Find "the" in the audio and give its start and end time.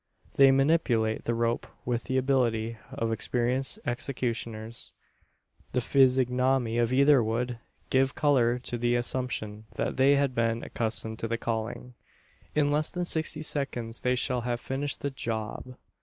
1.25-1.35, 2.05-2.17, 5.73-5.79, 8.79-8.95, 11.27-11.37, 15.01-15.11